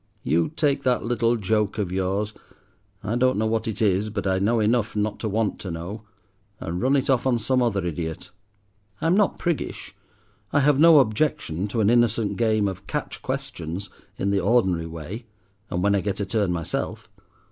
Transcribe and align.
You 0.23 0.49
take 0.55 0.81
that 0.81 1.05
little 1.05 1.35
joke 1.35 1.77
of 1.77 1.91
yours,—I 1.91 3.13
don't 3.15 3.37
know 3.37 3.45
what 3.45 3.67
it 3.67 3.83
is, 3.83 4.09
but 4.09 4.25
I 4.25 4.39
know 4.39 4.59
enough 4.59 4.95
not 4.95 5.19
to 5.19 5.29
want 5.29 5.59
to 5.59 5.69
know,—and 5.69 6.81
run 6.81 6.95
it 6.95 7.07
off 7.07 7.27
on 7.27 7.37
some 7.37 7.61
other 7.61 7.85
idiot. 7.85 8.31
I'm 8.99 9.15
not 9.15 9.37
priggish. 9.37 9.93
I 10.51 10.61
have 10.61 10.79
no 10.79 10.97
objection 10.97 11.67
to 11.67 11.81
an 11.81 11.91
innocent 11.91 12.35
game 12.37 12.67
of 12.67 12.87
'catch 12.87 13.21
questions' 13.21 13.91
in 14.17 14.31
the 14.31 14.39
ordinary 14.39 14.87
way, 14.87 15.27
and 15.69 15.83
when 15.83 15.93
I 15.93 16.01
get 16.01 16.19
a 16.19 16.25
turn 16.25 16.51
myself. 16.51 17.07